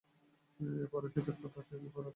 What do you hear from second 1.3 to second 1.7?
কথা